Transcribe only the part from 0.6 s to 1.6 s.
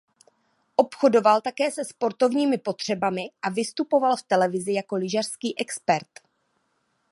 Obchodoval